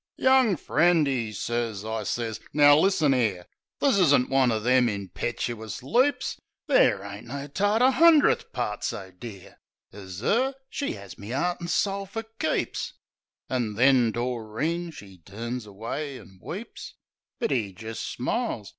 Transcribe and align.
"Young 0.17 0.55
friend," 0.57 1.07
'e 1.07 1.31
sez— 1.31 1.85
I 1.85 2.01
sez, 2.01 2.39
"Now, 2.53 2.75
listen 2.75 3.13
'ere: 3.13 3.45
This 3.79 3.99
isn't 3.99 4.31
one 4.31 4.51
o' 4.51 4.59
them 4.59 4.89
impetchus 4.89 5.83
leaps. 5.83 6.41
There 6.65 7.03
ain't 7.03 7.27
no 7.27 7.45
tart 7.45 7.83
a 7.83 7.93
'undreth 8.03 8.51
part 8.51 8.83
so 8.83 9.11
dear 9.11 9.59
As 9.93 10.23
'er. 10.23 10.55
She 10.71 10.97
'as 10.97 11.19
me 11.19 11.35
'eart 11.35 11.59
an' 11.61 11.67
soul 11.67 12.07
fer 12.07 12.23
keeps!" 12.39 12.93
An' 13.47 13.75
then 13.75 14.11
Doreen, 14.11 14.89
she 14.89 15.19
turns 15.19 15.67
away 15.67 16.17
an' 16.19 16.39
weeps; 16.41 16.95
But 17.37 17.51
'e 17.51 17.71
jist 17.71 18.03
smiles. 18.11 18.69